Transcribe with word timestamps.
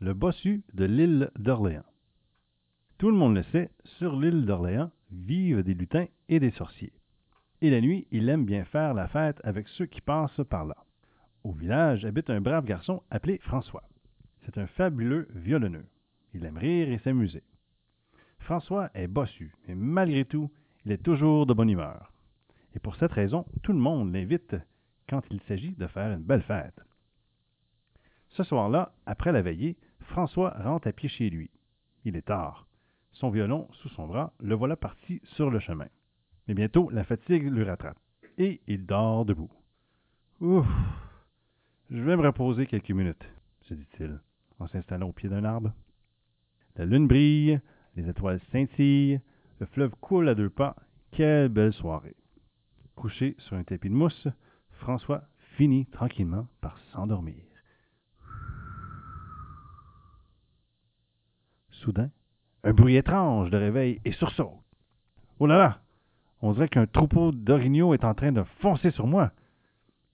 le 0.00 0.14
bossu 0.14 0.62
de 0.74 0.84
l'île 0.84 1.30
d'Orléans. 1.38 1.84
Tout 2.98 3.10
le 3.10 3.16
monde 3.16 3.34
le 3.34 3.42
sait, 3.44 3.70
sur 3.84 4.16
l'île 4.16 4.44
d'Orléans 4.44 4.90
vivent 5.10 5.62
des 5.62 5.74
lutins 5.74 6.06
et 6.28 6.38
des 6.38 6.50
sorciers. 6.52 6.92
Et 7.60 7.70
la 7.70 7.80
nuit, 7.80 8.06
il 8.12 8.28
aime 8.28 8.44
bien 8.44 8.64
faire 8.64 8.94
la 8.94 9.08
fête 9.08 9.40
avec 9.42 9.66
ceux 9.68 9.86
qui 9.86 10.00
passent 10.00 10.40
par 10.48 10.64
là. 10.64 10.76
Au 11.42 11.52
village 11.52 12.04
habite 12.04 12.30
un 12.30 12.40
brave 12.40 12.64
garçon 12.64 13.02
appelé 13.10 13.38
François. 13.38 13.88
C'est 14.44 14.58
un 14.58 14.66
fabuleux 14.66 15.28
violonneux. 15.34 15.86
Il 16.34 16.44
aime 16.44 16.58
rire 16.58 16.88
et 16.88 16.98
s'amuser. 16.98 17.42
François 18.38 18.90
est 18.94 19.08
bossu, 19.08 19.52
mais 19.66 19.74
malgré 19.74 20.24
tout, 20.24 20.50
il 20.84 20.92
est 20.92 21.02
toujours 21.02 21.46
de 21.46 21.54
bonne 21.54 21.70
humeur. 21.70 22.12
Et 22.74 22.78
pour 22.78 22.94
cette 22.96 23.12
raison, 23.12 23.44
tout 23.62 23.72
le 23.72 23.78
monde 23.78 24.12
l'invite 24.12 24.54
quand 25.08 25.22
il 25.30 25.40
s'agit 25.42 25.72
de 25.72 25.86
faire 25.88 26.12
une 26.12 26.22
belle 26.22 26.42
fête. 26.42 26.80
Ce 28.30 28.44
soir-là, 28.44 28.92
après 29.06 29.32
la 29.32 29.42
veillée, 29.42 29.76
François 30.08 30.50
rentre 30.58 30.88
à 30.88 30.92
pied 30.92 31.08
chez 31.08 31.30
lui. 31.30 31.50
Il 32.04 32.16
est 32.16 32.22
tard. 32.22 32.66
Son 33.12 33.30
violon 33.30 33.68
sous 33.72 33.88
son 33.90 34.06
bras, 34.06 34.32
le 34.40 34.54
voilà 34.54 34.76
parti 34.76 35.20
sur 35.24 35.50
le 35.50 35.60
chemin. 35.60 35.88
Mais 36.46 36.54
bientôt, 36.54 36.88
la 36.90 37.04
fatigue 37.04 37.48
le 37.50 37.64
rattrape 37.64 37.98
et 38.38 38.60
il 38.66 38.86
dort 38.86 39.24
debout. 39.24 39.50
Ouf, 40.40 40.66
je 41.90 42.00
vais 42.00 42.16
me 42.16 42.22
reposer 42.22 42.66
quelques 42.66 42.90
minutes, 42.90 43.28
se 43.62 43.74
dit-il, 43.74 44.20
en 44.58 44.66
s'installant 44.68 45.08
au 45.08 45.12
pied 45.12 45.28
d'un 45.28 45.44
arbre. 45.44 45.72
La 46.76 46.86
lune 46.86 47.08
brille, 47.08 47.60
les 47.96 48.08
étoiles 48.08 48.40
scintillent, 48.50 49.20
le 49.60 49.66
fleuve 49.66 49.94
coule 50.00 50.28
à 50.28 50.34
deux 50.34 50.50
pas. 50.50 50.76
Quelle 51.10 51.48
belle 51.48 51.72
soirée! 51.72 52.16
Couché 52.94 53.34
sur 53.38 53.56
un 53.56 53.64
tapis 53.64 53.88
de 53.88 53.94
mousse, 53.94 54.28
François 54.70 55.24
finit 55.56 55.86
tranquillement 55.86 56.46
par 56.60 56.78
s'endormir. 56.92 57.47
Soudain, 61.88 62.10
un 62.64 62.74
bruit 62.74 62.96
étrange 62.96 63.50
le 63.50 63.56
réveille 63.56 63.98
et 64.04 64.12
sursaute. 64.12 64.60
Oh 65.38 65.46
là 65.46 65.56
là! 65.56 65.80
On 66.42 66.52
dirait 66.52 66.68
qu'un 66.68 66.86
troupeau 66.86 67.32
d'orignaux 67.32 67.94
est 67.94 68.04
en 68.04 68.12
train 68.12 68.30
de 68.30 68.42
foncer 68.60 68.90
sur 68.90 69.06
moi. 69.06 69.32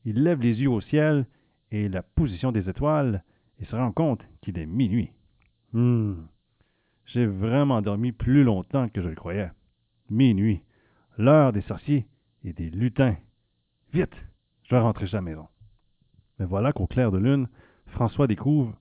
Il 0.04 0.22
lève 0.22 0.40
les 0.40 0.62
yeux 0.62 0.70
au 0.70 0.80
ciel 0.80 1.26
et 1.72 1.88
la 1.88 2.04
position 2.04 2.52
des 2.52 2.68
étoiles 2.68 3.24
et 3.58 3.64
se 3.64 3.74
rend 3.74 3.90
compte 3.90 4.24
qu'il 4.40 4.56
est 4.56 4.66
minuit. 4.66 5.10
Hum, 5.74 6.28
j'ai 7.06 7.26
vraiment 7.26 7.82
dormi 7.82 8.12
plus 8.12 8.44
longtemps 8.44 8.88
que 8.88 9.02
je 9.02 9.08
le 9.08 9.16
croyais. 9.16 9.50
Minuit, 10.08 10.62
l'heure 11.18 11.52
des 11.52 11.62
sorciers 11.62 12.06
et 12.44 12.52
des 12.52 12.70
lutins. 12.70 13.16
Vite, 13.92 14.14
je 14.62 14.70
dois 14.70 14.82
rentrer 14.82 15.08
chez 15.08 15.16
la 15.16 15.22
maison. 15.22 15.48
Mais 16.38 16.46
voilà 16.46 16.72
qu'au 16.72 16.86
clair 16.86 17.10
de 17.10 17.18
lune, 17.18 17.48
François 17.88 18.28
découvre 18.28 18.76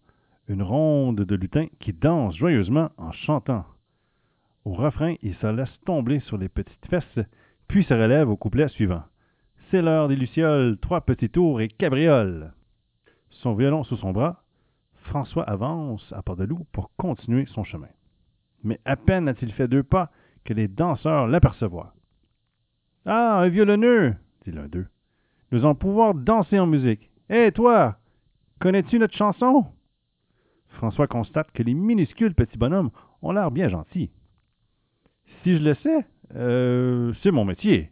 une 0.47 0.63
ronde 0.63 1.21
de 1.21 1.35
lutins 1.35 1.67
qui 1.79 1.93
dansent 1.93 2.35
joyeusement 2.35 2.89
en 2.97 3.11
chantant. 3.11 3.65
Au 4.65 4.73
refrain, 4.73 5.15
il 5.21 5.35
se 5.35 5.47
laisse 5.47 5.79
tomber 5.85 6.19
sur 6.21 6.37
les 6.37 6.49
petites 6.49 6.85
fesses, 6.87 7.25
puis 7.67 7.83
se 7.83 7.93
relève 7.93 8.29
au 8.29 8.37
couplet 8.37 8.67
suivant. 8.69 9.03
C'est 9.69 9.81
l'heure 9.81 10.07
des 10.07 10.15
lucioles, 10.15 10.77
trois 10.79 11.01
petits 11.01 11.29
tours 11.29 11.61
et 11.61 11.67
cabrioles. 11.67 12.53
Son 13.29 13.55
violon 13.55 13.83
sous 13.83 13.97
son 13.97 14.11
bras, 14.11 14.43
François 15.03 15.43
avance 15.43 16.13
à 16.15 16.21
pas 16.21 16.35
de 16.35 16.45
loup 16.45 16.65
pour 16.71 16.91
continuer 16.95 17.45
son 17.47 17.63
chemin. 17.63 17.89
Mais 18.63 18.79
à 18.85 18.95
peine 18.95 19.27
a-t-il 19.27 19.51
fait 19.51 19.67
deux 19.67 19.83
pas 19.83 20.11
que 20.45 20.53
les 20.53 20.67
danseurs 20.67 21.27
l'apercevoient. 21.27 21.93
Ah, 23.05 23.39
un 23.39 23.49
violonneux, 23.49 24.15
dit 24.45 24.51
l'un 24.51 24.67
d'eux. 24.67 24.87
Nous 25.51 25.59
allons 25.59 25.75
pouvoir 25.75 26.13
danser 26.13 26.57
en 26.57 26.67
musique. 26.67 27.09
Hé, 27.29 27.51
toi, 27.51 27.97
connais-tu 28.59 28.97
notre 28.99 29.15
chanson? 29.15 29.65
François 30.83 31.07
constate 31.07 31.49
que 31.53 31.63
les 31.63 31.73
minuscules 31.73 32.35
petits 32.35 32.57
bonhommes 32.57 32.91
ont 33.21 33.31
l'air 33.31 33.51
bien 33.51 33.69
gentils. 33.69 34.11
Si 35.41 35.57
je 35.57 35.63
le 35.63 35.75
sais, 35.75 36.05
euh, 36.35 37.13
c'est 37.23 37.31
mon 37.31 37.45
métier. 37.45 37.89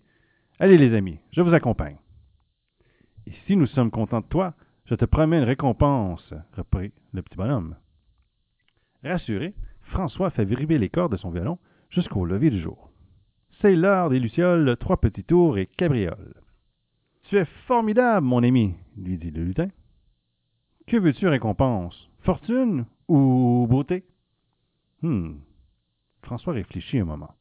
Allez, 0.59 0.77
les 0.77 0.93
amis, 0.93 1.17
je 1.31 1.39
vous 1.39 1.53
accompagne. 1.53 1.95
Et 3.27 3.31
si 3.47 3.55
nous 3.55 3.67
sommes 3.67 3.91
contents 3.91 4.19
de 4.19 4.25
toi, 4.25 4.55
je 4.83 4.95
te 4.95 5.05
promets 5.05 5.37
une 5.37 5.45
récompense, 5.45 6.33
reprit 6.57 6.91
le 7.13 7.21
petit 7.21 7.37
bonhomme. 7.37 7.77
Rassuré, 9.05 9.53
François 9.83 10.29
fait 10.29 10.43
vibrer 10.43 10.77
les 10.77 10.89
cordes 10.89 11.13
de 11.13 11.17
son 11.17 11.31
violon 11.31 11.59
jusqu'au 11.91 12.25
lever 12.25 12.49
du 12.49 12.59
jour. 12.59 12.91
C'est 13.61 13.77
l'heure 13.77 14.09
des 14.09 14.19
lucioles, 14.19 14.75
trois 14.75 14.97
petits 14.97 15.23
tours 15.23 15.57
et 15.57 15.67
cabrioles. 15.77 16.41
Tu 17.29 17.37
es 17.37 17.45
formidable, 17.67 18.27
mon 18.27 18.43
ami, 18.43 18.75
lui 18.97 19.17
dit 19.17 19.31
le 19.31 19.45
lutin. 19.45 19.69
Que 20.87 20.97
veux-tu 20.97 21.29
récompense? 21.29 22.10
Fortune 22.23 22.85
ou 23.07 23.65
beauté? 23.67 24.03
Hmm. 25.01 25.37
François 26.21 26.53
réfléchit 26.53 26.99
un 26.99 27.05
moment. 27.05 27.33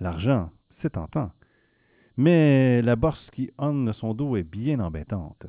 L'argent, 0.00 0.50
c'est 0.80 0.90
tentant. 0.90 1.32
Mais 2.16 2.80
la 2.80 2.96
bourse 2.96 3.30
qui 3.32 3.50
orne 3.58 3.92
son 3.92 4.14
dos 4.14 4.36
est 4.36 4.42
bien 4.42 4.80
embêtante. 4.80 5.46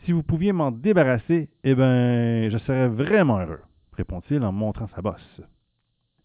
Si 0.00 0.12
vous 0.12 0.22
pouviez 0.22 0.52
m'en 0.52 0.70
débarrasser, 0.70 1.48
eh 1.64 1.74
bien, 1.74 2.50
je 2.50 2.58
serais 2.58 2.88
vraiment 2.88 3.38
heureux, 3.40 3.62
répond-il 3.94 4.42
en 4.42 4.52
montrant 4.52 4.88
sa 4.88 5.00
bosse. 5.00 5.40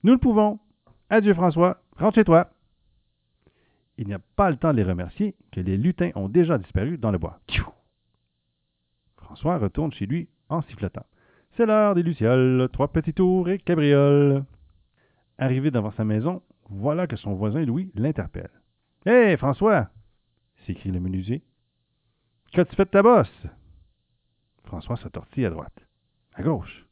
Nous 0.03 0.11
le 0.11 0.19
pouvons. 0.19 0.59
Adieu, 1.09 1.33
François. 1.33 1.81
Rentre 1.97 2.15
chez 2.15 2.25
toi. 2.25 2.49
Il 3.97 4.07
n'y 4.07 4.13
a 4.13 4.19
pas 4.35 4.49
le 4.49 4.57
temps 4.57 4.71
de 4.71 4.77
les 4.77 4.83
remercier 4.83 5.33
que 5.53 5.61
les 5.61 5.77
lutins 5.77 6.11
ont 6.15 6.27
déjà 6.27 6.57
disparu 6.57 6.97
dans 6.97 7.11
le 7.11 7.17
bois. 7.17 7.39
François 9.15 9.57
retourne 9.57 9.93
chez 9.93 10.05
lui 10.05 10.27
en 10.49 10.61
sifflotant. 10.63 11.05
C'est 11.57 11.65
l'heure 11.65 11.95
des 11.95 12.03
lucioles, 12.03 12.69
trois 12.71 12.87
petits 12.87 13.15
tours 13.15 13.49
et 13.49 13.57
cabrioles. 13.57 14.45
Arrivé 15.39 15.71
devant 15.71 15.89
sa 15.89 16.03
maison, 16.03 16.43
voilà 16.69 17.07
que 17.07 17.15
son 17.15 17.33
voisin 17.33 17.65
Louis 17.65 17.91
l'interpelle. 17.95 18.51
Hé, 19.07 19.35
François 19.37 19.89
s'écrie 20.67 20.91
le 20.91 20.99
menuisier. 20.99 21.41
Qu'as-tu 22.51 22.75
fait 22.75 22.85
de 22.85 22.89
ta 22.91 23.01
bosse 23.01 23.47
François 24.65 24.97
se 24.97 25.07
tortille 25.07 25.47
à 25.47 25.49
droite, 25.49 25.81
à 26.35 26.43
gauche. 26.43 26.85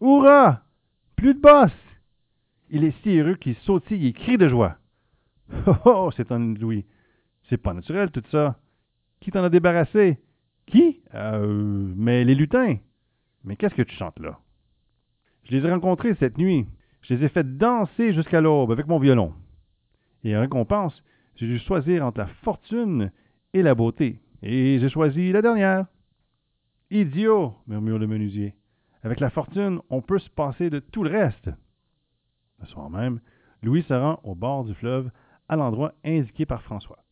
Hurrah 0.00 0.62
Plus 1.14 1.34
de 1.34 1.40
bosse 1.40 1.70
Il 2.70 2.84
est 2.84 2.98
si 3.02 3.18
heureux 3.18 3.34
qu'il 3.34 3.56
sautille 3.56 4.06
et 4.06 4.14
crie 4.14 4.38
de 4.38 4.48
joie. 4.48 4.78
Oh 5.66 5.76
oh 5.84 6.10
s'étonne 6.12 6.58
Louis. 6.58 6.86
C'est 7.50 7.58
pas 7.58 7.74
naturel 7.74 8.10
tout 8.10 8.24
ça. 8.30 8.58
Qui 9.20 9.30
t'en 9.32 9.44
a 9.44 9.50
débarrassé? 9.50 10.18
Qui? 10.64 11.02
Euh. 11.12 11.92
Mais 11.94 12.24
les 12.24 12.34
lutins. 12.34 12.78
Mais 13.44 13.56
qu'est-ce 13.56 13.74
que 13.74 13.82
tu 13.82 13.94
chantes 13.96 14.18
là? 14.18 14.38
Je 15.44 15.56
les 15.56 15.66
ai 15.66 15.70
rencontrés 15.70 16.14
cette 16.14 16.38
nuit. 16.38 16.66
Je 17.02 17.14
les 17.14 17.24
ai 17.24 17.28
fait 17.28 17.56
danser 17.56 18.12
jusqu'à 18.12 18.40
l'aube 18.40 18.70
avec 18.70 18.86
mon 18.86 18.98
violon. 18.98 19.34
Et 20.24 20.36
en 20.36 20.40
récompense, 20.40 21.02
j'ai 21.36 21.46
dû 21.46 21.58
choisir 21.58 22.04
entre 22.06 22.18
la 22.18 22.26
fortune 22.26 23.10
et 23.52 23.62
la 23.62 23.74
beauté. 23.74 24.20
Et 24.42 24.78
j'ai 24.78 24.88
choisi 24.88 25.32
la 25.32 25.42
dernière. 25.42 25.86
Idiot, 26.90 27.54
murmure 27.66 27.98
le 27.98 28.06
menuisier. 28.06 28.54
Avec 29.02 29.18
la 29.18 29.30
fortune, 29.30 29.80
on 29.90 30.00
peut 30.00 30.20
se 30.20 30.30
passer 30.30 30.70
de 30.70 30.78
tout 30.78 31.02
le 31.02 31.10
reste. 31.10 31.50
Le 32.60 32.66
soir 32.66 32.88
même, 32.90 33.20
Louis 33.62 33.82
se 33.82 33.94
rend 33.94 34.20
au 34.22 34.34
bord 34.34 34.64
du 34.64 34.74
fleuve, 34.74 35.10
à 35.48 35.56
l'endroit 35.56 35.94
indiqué 36.04 36.46
par 36.46 36.62
François. 36.62 37.04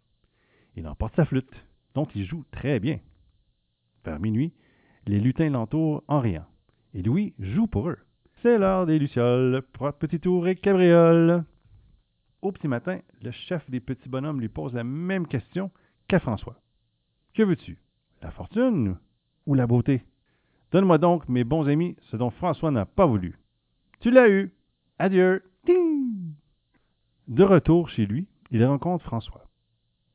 Il 0.76 0.86
emporte 0.86 1.16
sa 1.16 1.24
flûte, 1.24 1.52
dont 1.94 2.06
il 2.14 2.24
joue 2.24 2.44
très 2.52 2.78
bien. 2.78 3.00
Vers 4.04 4.20
minuit, 4.20 4.52
les 5.06 5.20
lutins 5.20 5.50
l'entourent 5.50 6.02
en 6.08 6.20
riant, 6.20 6.46
et 6.94 7.02
Louis 7.02 7.34
joue 7.38 7.66
pour 7.66 7.88
eux. 7.88 7.98
C'est 8.42 8.58
l'heure 8.58 8.86
des 8.86 8.98
lucioles, 8.98 9.62
trois 9.72 9.92
petits 9.92 10.20
tours 10.20 10.48
et 10.48 10.56
cabrioles. 10.56 11.44
Au 12.42 12.52
petit 12.52 12.68
matin, 12.68 13.00
le 13.22 13.30
chef 13.32 13.68
des 13.70 13.80
petits 13.80 14.08
bonhommes 14.08 14.40
lui 14.40 14.48
pose 14.48 14.74
la 14.74 14.84
même 14.84 15.26
question 15.26 15.70
qu'à 16.08 16.20
François. 16.20 16.56
Que 17.34 17.42
veux-tu? 17.42 17.78
La 18.22 18.30
fortune 18.30 18.96
ou 19.46 19.54
la 19.54 19.66
beauté? 19.66 20.04
Donne-moi 20.72 20.98
donc, 20.98 21.28
mes 21.28 21.44
bons 21.44 21.68
amis, 21.68 21.96
ce 22.10 22.16
dont 22.16 22.30
François 22.30 22.70
n'a 22.70 22.86
pas 22.86 23.06
voulu. 23.06 23.38
Tu 24.00 24.10
l'as 24.10 24.28
eu. 24.28 24.52
Adieu. 24.98 25.42
Ting 25.66 26.32
De 27.28 27.44
retour 27.44 27.88
chez 27.90 28.06
lui, 28.06 28.26
il 28.50 28.64
rencontre 28.64 29.04
François. 29.04 29.44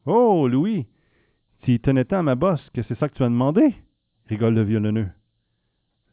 Oh, 0.06 0.48
Louis, 0.48 0.88
tu 1.62 1.80
tenais 1.80 2.06
tant 2.06 2.20
à 2.20 2.24
ma 2.24 2.36
bosse 2.36 2.70
que 2.72 2.82
c'est 2.84 2.98
ça 2.98 3.10
que 3.10 3.16
tu 3.16 3.24
as 3.24 3.30
demandé 3.30 3.76
rigole 4.28 4.56
le 4.56 4.64
violonneux. 4.64 5.10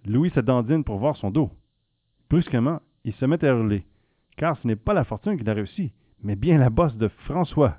Louis 0.05 0.31
se 0.31 0.41
dandine 0.41 0.85
pour 0.85 0.99
voir 0.99 1.17
son 1.17 1.31
dos. 1.31 1.51
Brusquement, 2.29 2.81
il 3.05 3.15
se 3.15 3.25
met 3.25 3.45
à 3.45 3.49
hurler, 3.49 3.87
car 4.37 4.57
ce 4.59 4.67
n'est 4.67 4.77
pas 4.77 4.95
la 4.95 5.05
fortune 5.05 5.37
qu'il 5.37 5.49
a 5.49 5.55
réussi, 5.55 5.93
mais 6.23 6.37
bien 6.37 6.59
la 6.59 6.71
bosse 6.71 6.97
de 6.97 7.09
François. 7.09 7.79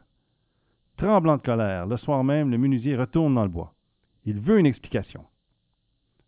Tremblant 0.97 1.37
de 1.37 1.41
colère, 1.41 1.87
le 1.87 1.97
soir 1.97 2.23
même, 2.23 2.51
le 2.51 2.57
menuisier 2.57 2.95
retourne 2.95 3.35
dans 3.35 3.43
le 3.43 3.49
bois. 3.49 3.73
Il 4.25 4.39
veut 4.39 4.59
une 4.59 4.65
explication. 4.65 5.25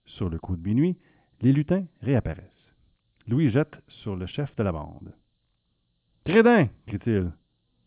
Sur 0.06 0.30
le 0.30 0.40
coup 0.40 0.56
de 0.56 0.68
minuit, 0.68 0.98
les 1.42 1.54
lutins 1.54 1.86
réapparaissent. 2.02 2.74
Louis 3.28 3.52
jette 3.52 3.76
sur 3.88 4.16
le 4.16 4.26
chef 4.26 4.56
de 4.56 4.64
la 4.64 4.72
bande. 4.72 5.14
Crédin, 6.26 6.68
crie-t-il, 6.88 7.32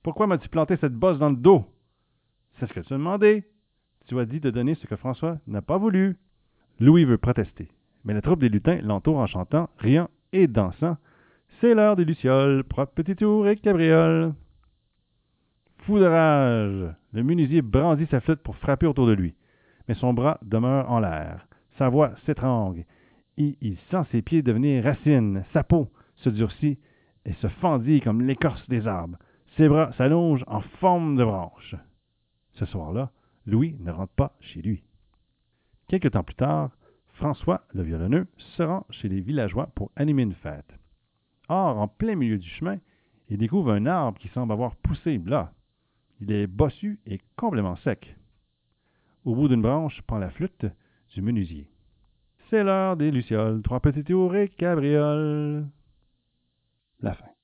pourquoi 0.03 0.27
m'as-tu 0.27 0.49
planté 0.49 0.77
cette 0.77 0.95
bosse 0.95 1.19
dans 1.19 1.31
le 1.31 1.37
dos? 1.37 1.67
C'est 2.55 2.67
ce 2.67 2.73
que 2.73 2.81
tu 2.81 2.95
as 2.95 2.97
demandé. 2.97 3.45
Tu 4.09 4.19
as 4.19 4.25
dit 4.25 4.41
de 4.41 4.51
donner 4.51 4.75
ce 4.75 4.87
que 4.87 4.97
François 4.97 5.37
n'a 5.47 5.61
pas 5.61 5.77
voulu. 5.77 6.17
Louis 6.81 7.05
veut 7.05 7.19
protester, 7.19 7.69
Mais 8.05 8.15
la 8.15 8.23
troupe 8.23 8.41
des 8.41 8.49
lutins 8.49 8.81
l'entoure 8.83 9.19
en 9.19 9.27
chantant, 9.27 9.69
riant 9.77 10.09
et 10.33 10.47
dansant. 10.47 10.97
C'est 11.61 11.75
l'heure 11.75 11.95
des 11.95 12.07
lucioles, 12.07 12.65
propre 12.65 12.95
petit 12.95 13.17
tour 13.17 13.47
et 13.47 13.57
cabriole. 13.57 14.33
Fou 15.81 15.99
de 15.99 16.07
rage, 16.07 16.95
le 17.13 17.23
menuisier 17.23 17.61
brandit 17.61 18.07
sa 18.07 18.21
flûte 18.21 18.41
pour 18.41 18.57
frapper 18.57 18.87
autour 18.87 19.07
de 19.07 19.13
lui. 19.13 19.35
Mais 19.89 19.95
son 19.95 20.15
bras 20.15 20.39
demeure 20.41 20.91
en 20.91 21.01
l'air. 21.01 21.47
Sa 21.77 21.91
voix 21.91 22.13
s'étrangle 22.25 22.85
et 23.37 23.59
il 23.61 23.77
sent 23.91 24.05
ses 24.11 24.23
pieds 24.23 24.43
devenir 24.43 24.85
racines. 24.85 25.45
Sa 25.53 25.63
peau 25.63 25.91
se 26.17 26.31
durcit 26.31 26.79
et 27.27 27.35
se 27.35 27.49
fendit 27.49 28.01
comme 28.01 28.23
l'écorce 28.23 28.67
des 28.71 28.87
arbres. 28.87 29.19
Ses 29.59 29.69
bras 29.69 29.93
s'allongent 29.99 30.45
en 30.47 30.61
forme 30.81 31.17
de 31.17 31.25
branche. 31.25 31.77
Ce 32.55 32.65
soir-là, 32.65 33.11
Louis 33.49 33.75
ne 33.81 33.91
rentre 33.91 34.13
pas 34.13 34.37
chez 34.41 34.61
lui. 34.61 34.83
Quelque 35.89 36.09
temps 36.09 36.23
plus 36.23 36.35
tard, 36.35 36.71
François, 37.15 37.67
le 37.73 37.83
violonneux, 37.83 38.27
se 38.37 38.63
rend 38.63 38.87
chez 38.91 39.09
les 39.09 39.23
villageois 39.23 39.69
pour 39.75 39.91
animer 39.97 40.23
une 40.23 40.35
fête. 40.35 40.79
Or, 41.49 41.79
en 41.79 41.89
plein 41.89 42.15
milieu 42.15 42.37
du 42.37 42.47
chemin, 42.47 42.77
il 43.31 43.39
découvre 43.39 43.73
un 43.73 43.87
arbre 43.87 44.19
qui 44.19 44.29
semble 44.29 44.53
avoir 44.53 44.77
poussé 44.77 45.19
là. 45.25 45.55
Il 46.21 46.31
est 46.31 46.47
bossu 46.47 47.01
et 47.07 47.21
complètement 47.37 47.77
sec. 47.77 48.15
Au 49.25 49.35
bout 49.35 49.49
d'une 49.49 49.63
branche 49.63 50.03
prend 50.03 50.19
la 50.19 50.31
flûte 50.31 50.67
du 51.15 51.23
menuisier. 51.23 51.71
C'est 52.51 52.63
l'heure 52.63 52.99
des 52.99 53.11
lucioles, 53.11 53.63
trois 53.63 53.81
petits 53.81 54.05
tours 54.05 54.37
et 54.37 54.51
cabrioles. 54.51 55.67
La 57.01 57.15
fin. 57.15 57.38